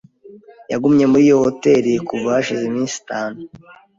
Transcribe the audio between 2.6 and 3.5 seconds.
iminsi itanu.